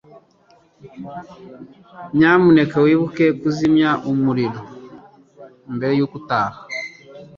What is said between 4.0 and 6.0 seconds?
umuriro mbere